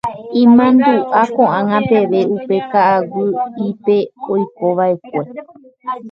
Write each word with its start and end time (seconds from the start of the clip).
Imandu'a 0.43 1.23
ko'ág̃a 1.35 1.79
peve 1.89 2.21
upe 2.35 2.57
ka'aguy'ípe 2.71 3.95
oikova'ekue. 4.33 5.21